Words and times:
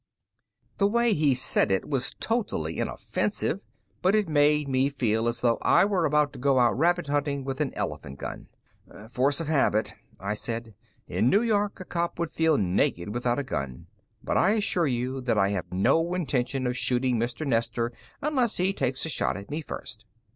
The 0.79 0.87
way 0.87 1.13
he 1.13 1.35
said 1.35 1.69
it 1.71 1.87
was 1.87 2.15
totally 2.19 2.79
inoffensive, 2.79 3.59
but 4.01 4.15
it 4.15 4.27
made 4.27 4.67
me 4.67 4.89
feel 4.89 5.27
as 5.27 5.41
though 5.41 5.59
I 5.61 5.85
were 5.85 6.05
about 6.05 6.33
to 6.33 6.39
go 6.39 6.57
out 6.57 6.75
rabbit 6.75 7.05
hunting 7.05 7.43
with 7.43 7.61
an 7.61 7.71
elephant 7.75 8.17
gun. 8.17 8.47
"Force 9.11 9.39
of 9.39 9.47
habit," 9.47 9.93
I 10.19 10.33
said. 10.33 10.73
"In 11.05 11.29
New 11.29 11.43
York, 11.43 11.79
a 11.79 11.85
cop 11.85 12.17
would 12.17 12.31
feel 12.31 12.57
naked 12.57 13.13
without 13.13 13.37
a 13.37 13.43
gun. 13.43 13.85
But 14.23 14.37
I 14.37 14.53
assure 14.53 14.87
you 14.87 15.21
that 15.21 15.37
I 15.37 15.49
have 15.49 15.71
no 15.71 16.15
intention 16.15 16.65
of 16.65 16.75
shooting 16.75 17.19
Mr. 17.19 17.45
Nestor 17.45 17.91
unless 18.23 18.57
he 18.57 18.73
takes 18.73 19.05
a 19.05 19.09
shot 19.09 19.37
at 19.37 19.51
me 19.51 19.61
first." 19.61 20.05